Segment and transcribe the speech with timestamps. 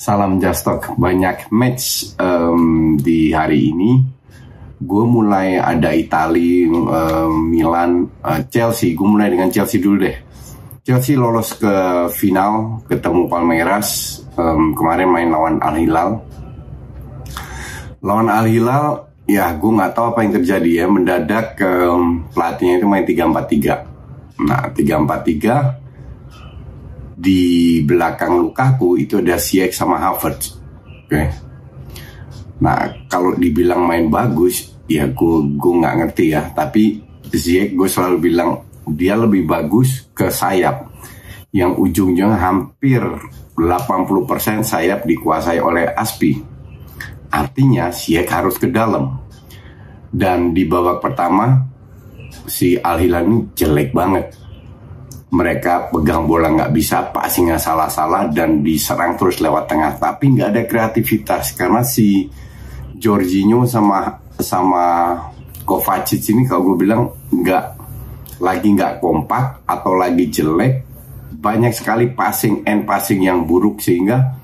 [0.00, 0.96] salam Jastok.
[0.96, 4.00] Banyak match um, di hari ini.
[4.80, 8.96] Gue mulai ada Itali, um, Milan, uh, Chelsea.
[8.96, 10.16] Gue mulai dengan Chelsea dulu deh.
[10.80, 14.18] Chelsea lolos ke final, ketemu Palmeiras.
[14.40, 16.10] Um, kemarin main lawan Al Hilal.
[18.00, 20.86] Lawan Al Hilal, ya gue nggak tahu apa yang terjadi ya.
[20.88, 24.48] Mendadak um, pelatihnya itu main 3-4-3.
[24.48, 25.79] Nah, 3-4-3
[27.20, 30.56] di belakang Lukaku itu ada Ziyech sama Havertz.
[31.04, 31.12] Oke.
[31.12, 31.28] Okay.
[32.64, 36.48] Nah, kalau dibilang main bagus, ya gue gue nggak ngerti ya.
[36.56, 36.96] Tapi
[37.28, 40.88] Ziyech gue selalu bilang dia lebih bagus ke sayap
[41.52, 43.04] yang ujungnya hampir
[43.52, 46.40] 80% sayap dikuasai oleh Aspi.
[47.28, 49.20] Artinya Ziyech harus ke dalam.
[50.10, 51.68] Dan di babak pertama
[52.48, 52.98] si Al
[53.54, 54.39] jelek banget
[55.30, 59.94] mereka pegang bola nggak bisa, passingnya salah-salah dan diserang terus lewat tengah.
[59.94, 62.26] Tapi nggak ada kreativitas karena si
[62.98, 64.10] Jorginho sama
[64.42, 65.14] sama
[65.62, 67.64] Kovacic ini kalau gue bilang nggak
[68.42, 70.90] lagi nggak kompak atau lagi jelek.
[71.40, 74.34] Banyak sekali passing and passing yang buruk sehingga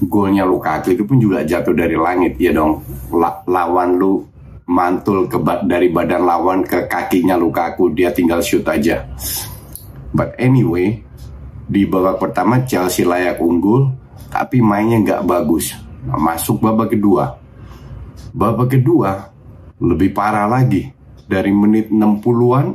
[0.00, 2.40] golnya Lukaku itu pun juga jatuh dari langit.
[2.40, 2.80] Ya dong
[3.12, 4.24] La lawan lu
[4.66, 5.36] mantul ke
[5.68, 7.92] dari badan lawan ke kakinya Lukaku.
[7.92, 9.04] Dia tinggal shoot aja
[10.16, 11.04] But anyway,
[11.68, 13.92] di babak pertama Chelsea layak unggul,
[14.32, 15.76] tapi mainnya nggak bagus.
[16.08, 17.36] Nah, masuk babak kedua.
[18.32, 19.28] Babak kedua
[19.76, 20.88] lebih parah lagi.
[21.26, 22.66] Dari menit 60-an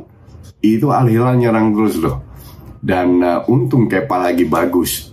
[0.62, 2.22] itu Al Hilal nyerang terus loh.
[2.78, 5.10] Dan uh, untung Kepa lagi bagus.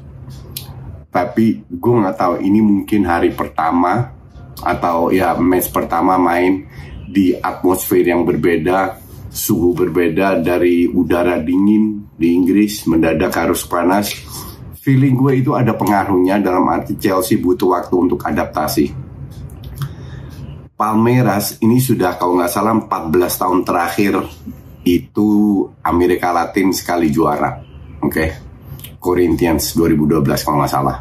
[1.09, 4.13] Tapi gue nggak tahu ini mungkin hari pertama
[4.61, 6.67] atau ya match pertama main
[7.09, 8.99] di atmosfer yang berbeda
[9.31, 14.11] suhu berbeda dari udara dingin di Inggris mendadak harus panas.
[14.83, 18.91] Feeling gue itu ada pengaruhnya dalam arti Chelsea butuh waktu untuk adaptasi.
[20.75, 24.13] Palmeiras ini sudah kalau nggak salah 14 tahun terakhir
[24.83, 25.29] itu
[25.83, 27.59] Amerika Latin sekali juara.
[28.03, 28.11] Oke.
[28.11, 28.29] Okay?
[28.99, 30.97] Corinthians 2012 kalau nggak salah.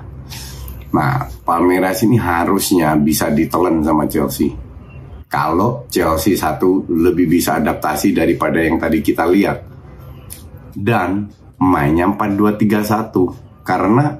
[0.94, 4.68] Nah, Palmeiras ini harusnya bisa ditelan sama Chelsea
[5.28, 9.77] kalau Chelsea satu lebih bisa adaptasi daripada yang tadi kita lihat.
[10.74, 14.18] Dan mainnya 4-2-3-1 karena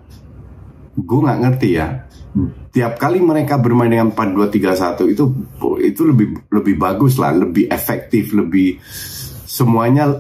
[0.99, 1.89] gue nggak ngerti ya.
[2.69, 5.25] Tiap kali mereka bermain dengan 4-2-3-1 itu
[5.83, 8.79] itu lebih lebih bagus lah, lebih efektif, lebih
[9.49, 10.13] semuanya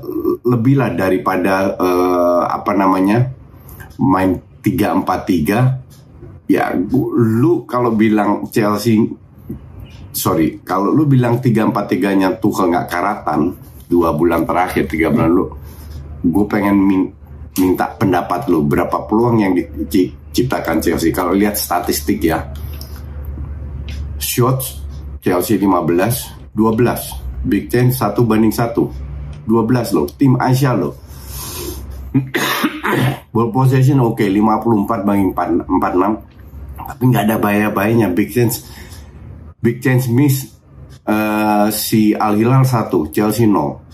[0.42, 3.30] lebih lah daripada uh, apa namanya
[4.00, 6.72] main 3-4-3 ya
[7.12, 9.04] lu kalau bilang Chelsea
[10.16, 13.52] sorry kalau lu bilang tiga empat tiganya Tuchel nggak karatan
[13.84, 15.46] dua bulan terakhir tiga bulan lu
[16.24, 17.02] gue pengen min
[17.58, 19.52] minta pendapat lu berapa peluang yang
[19.90, 21.10] diciptakan Chelsea.
[21.10, 22.38] Kalau lihat statistik ya.
[24.18, 24.82] Shots
[25.18, 28.90] Chelsea 15 12 Big Ten satu banding satu.
[29.46, 30.94] 12 loh tim Asia loh.
[33.34, 36.28] Ball possession oke okay, 54 banding 46
[36.88, 38.08] tapi nggak ada bahaya-bahayanya.
[38.14, 38.48] Big Ten
[39.58, 40.54] big chance miss
[41.06, 43.87] uh, si Al Hilal 1, Chelsea 0.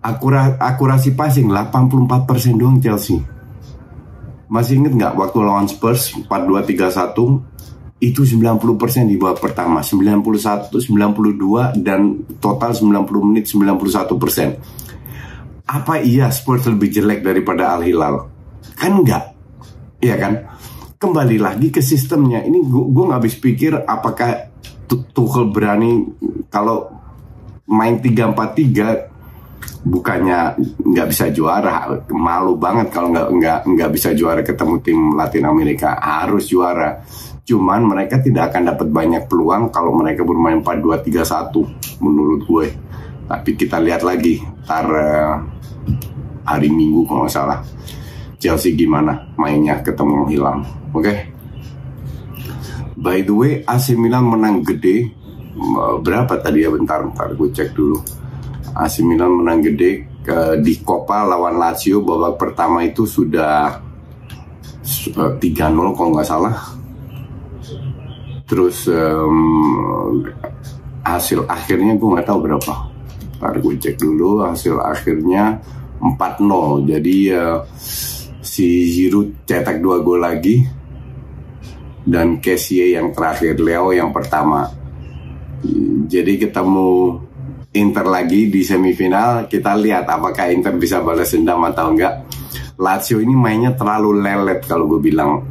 [0.00, 3.20] Akura, akurasi passing 84% doang Chelsea.
[4.50, 12.24] Masih inget nggak waktu lawan Spurs 4-2-3-1 itu 90% di babak pertama, 91, 92 dan
[12.40, 15.68] total 90 menit 91%.
[15.68, 18.24] Apa iya Spurs lebih jelek daripada Al Hilal?
[18.74, 19.36] Kan enggak.
[20.00, 20.32] Iya kan?
[21.00, 22.44] kembali lagi ke sistemnya.
[22.44, 24.52] Ini gue nggak habis pikir apakah
[24.84, 26.04] Tuchel berani
[26.52, 26.92] kalau
[27.64, 29.09] main 3-4-3
[29.80, 35.44] bukannya nggak bisa juara malu banget kalau nggak nggak nggak bisa juara ketemu tim Latin
[35.48, 35.96] Amerika.
[35.96, 37.00] Harus juara.
[37.44, 42.66] Cuman mereka tidak akan dapat banyak peluang kalau mereka bermain 4-2-3-1 menurut gue.
[43.26, 45.34] Tapi kita lihat lagi tar uh,
[46.46, 47.60] hari Minggu kalau nggak salah.
[48.40, 50.64] Chelsea gimana mainnya ketemu hilang
[50.96, 51.04] oke?
[51.04, 51.28] Okay?
[52.96, 55.12] by the way AC Milan menang gede.
[56.00, 56.72] Berapa tadi ya?
[56.72, 58.19] Bentar bentar gue cek dulu
[58.74, 62.02] AC Milan menang gede ke, di Coppa lawan Lazio.
[62.04, 63.80] Babak pertama itu sudah
[64.82, 65.40] 3-0
[65.96, 66.56] kalau nggak salah.
[68.50, 70.26] Terus um,
[71.06, 72.74] hasil akhirnya gue nggak tahu berapa.
[73.38, 75.62] Ntar gue cek dulu hasil akhirnya
[76.02, 77.58] 4-0 jadi uh,
[78.40, 80.60] si Giroud cetak dua gol lagi.
[82.00, 84.66] Dan Kessie yang terakhir Leo yang pertama.
[86.10, 87.20] Jadi ketemu
[87.70, 89.46] Inter lagi di semifinal.
[89.46, 92.26] Kita lihat apakah Inter bisa balas dendam atau enggak.
[92.80, 95.46] Lazio ini mainnya terlalu lelet kalau gue bilang.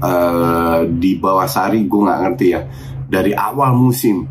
[0.00, 2.60] Uh, di bawah Sari gue nggak ngerti ya.
[3.10, 4.22] Dari awal musim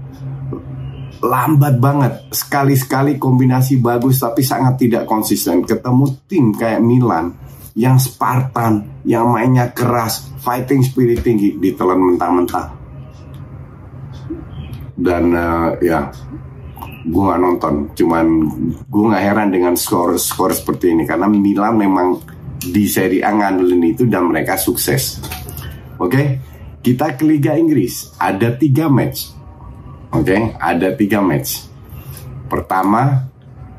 [1.19, 2.13] lambat banget.
[2.31, 5.67] Sekali-sekali kombinasi bagus tapi sangat tidak konsisten.
[5.67, 7.35] Ketemu tim kayak Milan
[7.75, 12.67] yang Spartan yang mainnya keras fighting spirit tinggi ditelan mentah-mentah.
[14.99, 16.11] Dan uh, ya
[17.05, 17.73] gue nggak nonton.
[17.95, 18.25] Cuman
[18.87, 21.03] gue nggak heran dengan skor skor seperti ini.
[21.07, 22.19] Karena Milan memang
[22.59, 25.23] di Serie A ngandelin itu dan mereka sukses.
[25.99, 26.11] Oke?
[26.11, 26.27] Okay?
[26.79, 28.15] kita ke Liga Inggris.
[28.19, 29.31] Ada tiga match.
[30.15, 30.27] Oke?
[30.27, 30.41] Okay?
[30.59, 31.67] ada tiga match.
[32.47, 33.27] Pertama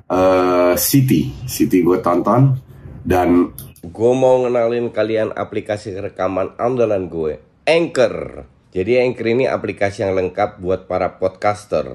[0.08, 1.32] uh, City.
[1.44, 2.56] City gue tonton.
[3.00, 10.14] Dan gue mau ngenalin kalian aplikasi rekaman andalan gue Anchor jadi Anchor ini aplikasi yang
[10.14, 11.90] lengkap buat para podcaster.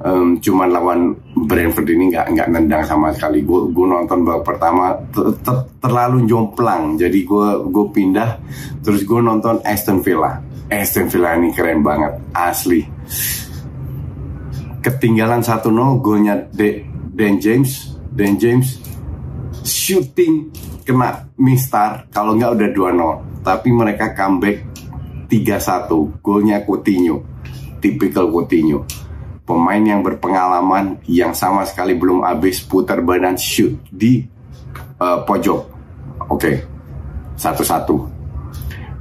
[0.01, 1.13] Um, cuman lawan
[1.45, 3.45] Brentford ini nggak nggak nendang sama sekali.
[3.45, 8.41] Gue gue nonton babak pertama ter, ter, terlalu jomplang, jadi gue gue pindah
[8.81, 10.41] terus gue nonton Aston Villa
[10.71, 12.87] Aston Villa ini keren banget asli.
[14.81, 15.67] Ketinggalan 1-0
[16.01, 18.81] golnya De Dan James Dan James
[19.61, 20.49] shooting
[20.87, 24.65] kena mistar kalau nggak udah 2-0 tapi mereka comeback
[25.29, 27.21] 3-1 golnya Coutinho
[27.81, 28.85] tipikal Coutinho.
[29.45, 34.23] Pemain yang berpengalaman yang sama sekali belum habis putar badan shoot di
[35.03, 35.61] uh, pojok.
[36.31, 36.57] Oke okay.
[37.35, 38.20] satu-satu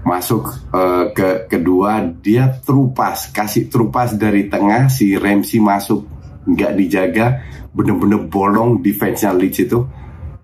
[0.04, 6.08] masuk uh, ke kedua dia terupas kasih terupas dari tengah si Ramsey masuk
[6.48, 7.26] nggak dijaga
[7.76, 9.80] bener-bener bolong defense-nya Leeds itu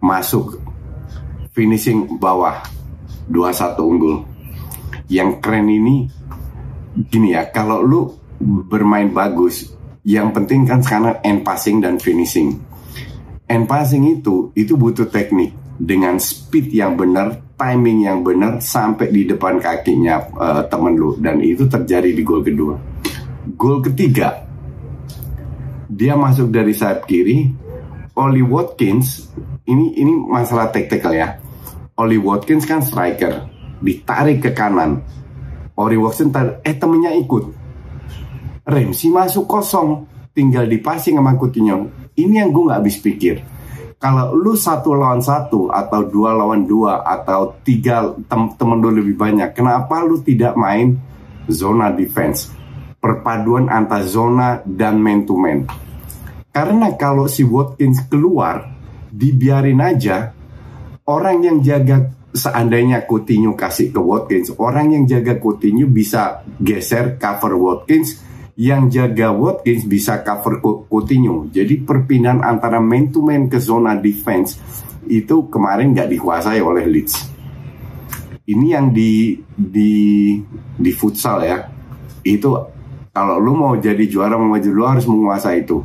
[0.03, 0.61] masuk
[1.55, 2.61] finishing bawah
[3.31, 4.27] 2-1 unggul.
[5.07, 6.05] Yang keren ini
[7.09, 8.01] gini ya kalau lu
[8.69, 9.73] bermain bagus
[10.05, 12.61] yang penting kan sekarang end passing dan finishing.
[13.49, 19.23] End passing itu itu butuh teknik dengan speed yang benar timing yang benar sampai di
[19.23, 22.75] depan kakinya uh, temen lu dan itu terjadi di gol kedua.
[23.55, 24.43] Gol ketiga
[25.87, 27.63] dia masuk dari sayap kiri.
[28.15, 29.27] Oli Watkins
[29.67, 31.35] ini ini masalah taktikal ya.
[31.99, 33.47] Oli Watkins kan striker,
[33.83, 35.03] ditarik ke kanan.
[35.75, 37.51] Oli Watkins tar eh temennya ikut.
[38.65, 41.91] Ramsey masuk kosong, tinggal dipasing sama Coutinho.
[42.15, 43.54] Ini yang gue nggak habis pikir
[43.95, 49.15] kalau lu satu lawan satu atau dua lawan dua atau tiga tem temen lu lebih
[49.15, 50.99] banyak, kenapa lu tidak main
[51.47, 52.51] zona defense?
[52.99, 55.69] Perpaduan antara zona dan man to man.
[56.49, 58.63] Karena kalau si Watkins keluar,
[59.11, 60.31] dibiarin aja,
[61.07, 67.55] orang yang jaga seandainya Coutinho kasih ke Watkins, orang yang jaga Coutinho bisa geser cover
[67.55, 68.19] Watkins,
[68.55, 71.51] yang jaga Watkins bisa cover Coutinho.
[71.51, 74.55] Jadi perpindahan antara man to man ke zona defense
[75.11, 77.35] itu kemarin nggak dikuasai oleh Leeds.
[78.45, 79.91] Ini yang di di
[80.75, 81.59] di futsal ya.
[82.23, 82.55] Itu
[83.11, 85.83] kalau lu mau jadi juara mau maju lu harus menguasai itu.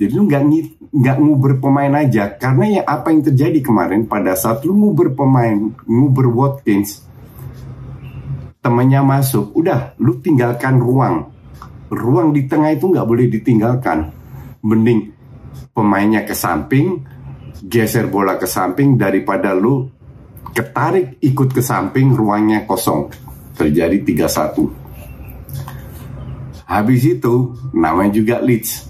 [0.00, 0.42] Jadi lu nggak
[0.90, 5.70] nggak nguber pemain aja karena ya apa yang terjadi kemarin pada saat lu nguber pemain
[5.86, 7.06] nguber Watkins
[8.58, 11.30] temannya masuk udah lu tinggalkan ruang
[11.90, 13.98] ruang di tengah itu nggak boleh ditinggalkan.
[14.62, 15.12] Mending
[15.74, 17.02] pemainnya ke samping
[17.60, 19.88] geser bola ke samping daripada lu
[20.56, 23.12] ketarik ikut ke samping ruangnya kosong.
[23.58, 24.80] Terjadi 3-1
[26.70, 28.86] habis itu namanya juga Leeds.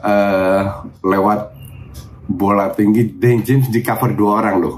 [0.00, 1.52] Uh, lewat
[2.24, 4.76] bola tinggi Dan James di cover dua orang loh.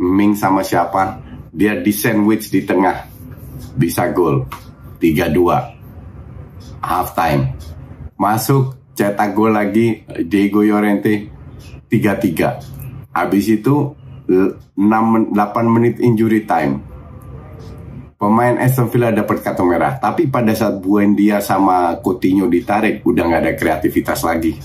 [0.00, 1.20] Ming sama siapa?
[1.52, 3.04] Dia di sandwich di tengah.
[3.76, 4.48] Bisa gol.
[4.96, 5.75] 3-2
[6.80, 7.54] half time
[8.16, 11.28] masuk cetak gol lagi Diego Llorente
[11.88, 13.96] 3-3 habis itu
[14.28, 15.32] 6 8
[15.70, 16.82] menit injury time.
[18.16, 23.42] Pemain Aston Villa dapat kartu merah, tapi pada saat Buendia sama Coutinho ditarik udah nggak
[23.44, 24.56] ada kreativitas lagi.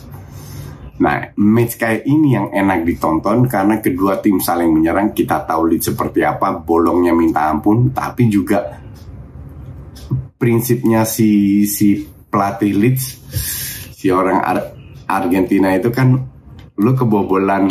[1.02, 5.12] Nah, match kayak ini yang enak ditonton karena kedua tim saling menyerang.
[5.12, 8.80] Kita tahu Leeds seperti apa, bolongnya minta ampun, tapi juga
[10.42, 13.06] prinsipnya si si pelatih Leeds,
[13.94, 14.74] si orang Ar
[15.06, 16.18] Argentina itu kan
[16.82, 17.70] lu kebobolan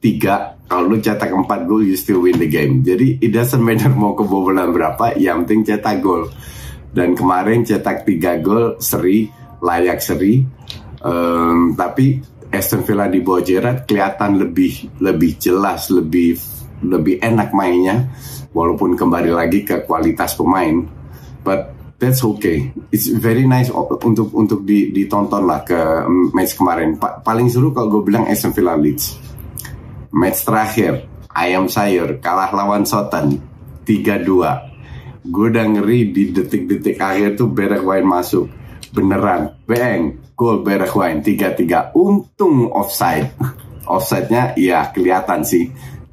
[0.00, 2.84] tiga kalau lu cetak empat gol you still win the game.
[2.84, 6.28] Jadi it doesn't matter mau kebobolan berapa yang penting cetak gol.
[6.92, 9.24] Dan kemarin cetak tiga gol seri
[9.64, 10.44] layak seri.
[11.00, 12.20] Um, tapi
[12.52, 13.40] Aston Villa di bawah
[13.84, 18.10] kelihatan lebih lebih jelas lebih lebih enak mainnya
[18.54, 20.86] walaupun kembali lagi ke kualitas pemain.
[21.42, 22.70] But that's okay.
[22.94, 25.78] It's very nice untuk untuk ditonton lah ke
[26.34, 26.98] match kemarin.
[26.98, 29.18] Pa paling seru kalau gue bilang Aston Villa Leeds.
[30.14, 33.36] Match terakhir ayam sayur kalah lawan Soton
[33.84, 34.68] 3-2
[35.28, 38.48] gue udah ngeri di detik-detik akhir tuh Bergwijn masuk.
[38.88, 39.60] Beneran.
[39.68, 43.36] Bang gol Bergwijn 3-3 untung offside.
[43.88, 45.68] Offside-nya ya kelihatan sih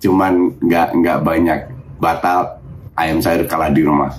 [0.05, 1.59] cuman nggak nggak banyak
[1.97, 2.61] batal
[2.93, 4.13] ayam sayur kalah di rumah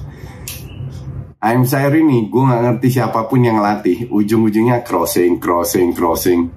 [1.39, 6.51] ayam sayur ini gue nggak ngerti siapa pun yang latih ujung-ujungnya crossing crossing crossing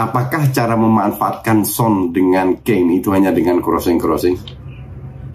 [0.00, 4.36] apakah cara memanfaatkan Son dengan Kane itu hanya dengan crossing-crossing?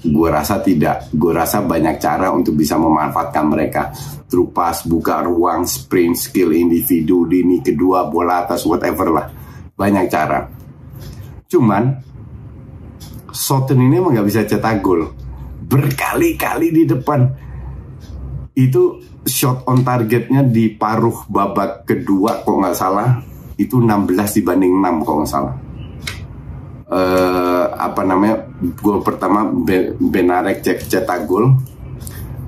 [0.05, 1.09] Gue rasa tidak.
[1.13, 3.89] Gue rasa banyak cara untuk bisa memanfaatkan mereka.
[4.25, 9.27] Trupas, buka ruang, sprint, skill individu, dini kedua, bola atas, whatever lah.
[9.73, 10.45] Banyak cara.
[11.49, 12.04] Cuman,
[13.35, 15.11] Soton ini emang gak bisa cetak gol.
[15.59, 17.27] Berkali-kali di depan.
[18.55, 23.19] Itu shot on targetnya di paruh babak kedua kok nggak salah
[23.59, 25.55] itu 16 dibanding 6 kalau nggak salah.
[26.85, 28.45] Uh, apa namanya
[28.77, 29.49] gol pertama
[29.97, 31.57] Benarek cek cetak gol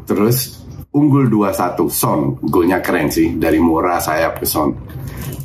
[0.05, 0.63] terus
[0.93, 4.77] unggul 2-1 Son golnya keren sih dari Mora sayap ke Son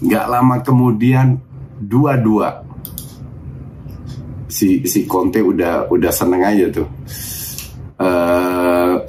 [0.04, 1.40] nggak lama kemudian
[1.80, 2.71] 2-2
[4.52, 6.88] si si Conte udah udah seneng aja tuh.
[7.96, 9.00] Uh,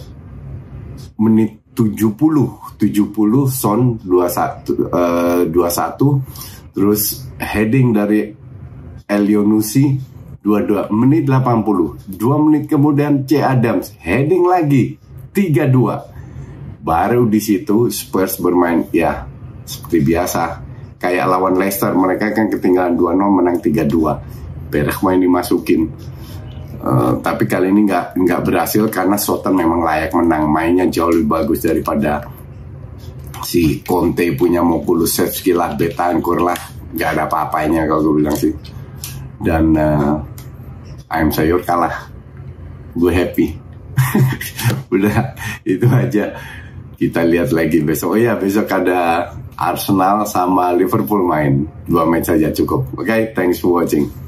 [1.20, 3.12] menit 70 70
[3.52, 8.30] Son 21 uh, 21 terus heading dari
[9.10, 9.98] Elionusi
[10.46, 15.02] 22 menit 80 2 menit kemudian C Adams heading lagi
[15.34, 19.26] 32 baru di situ Spurs bermain ya
[19.64, 20.44] seperti biasa.
[21.00, 24.43] Kayak lawan Leicester mereka kan ketinggalan 2-0 menang 3-2
[24.74, 25.86] Berak main dimasukin.
[26.84, 30.50] Uh, tapi kali ini nggak nggak berhasil karena Soton memang layak menang.
[30.50, 32.26] Mainnya jauh lebih bagus daripada
[33.46, 36.60] si Conte punya mau Kulusevski lah Betancourt lah.
[36.98, 38.50] Nggak ada apa-apanya kalau gue bilang sih.
[39.38, 40.18] Dan uh,
[41.14, 42.10] ayam sayur kalah.
[42.98, 43.48] Gue happy.
[44.94, 45.38] Udah
[45.70, 46.34] itu aja.
[46.98, 48.18] Kita lihat lagi besok.
[48.18, 51.64] Oh ya besok ada Arsenal sama Liverpool main.
[51.86, 52.90] Dua match saja cukup.
[52.98, 54.23] Oke okay, thanks for watching